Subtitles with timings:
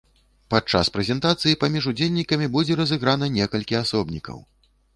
[0.53, 4.37] Падчас прэзентацыі паміж удзельнікамі будзе разыграна некалькі асобнікаў!